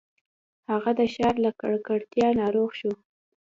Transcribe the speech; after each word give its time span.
هغه 0.71 0.91
د 0.99 1.01
ښار 1.13 1.35
له 1.45 1.51
ککړتیا 1.61 2.27
ناروغ 2.41 2.69
شو. 2.79 2.91